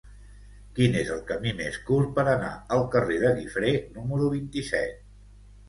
Quin 0.79 0.95
és 1.01 1.11
el 1.15 1.21
camí 1.31 1.51
més 1.59 1.77
curt 1.91 2.09
per 2.17 2.25
anar 2.33 2.51
al 2.79 2.83
carrer 2.97 3.21
de 3.27 3.31
Guifré 3.39 3.77
número 4.01 4.33
vint-i-set? 4.35 5.09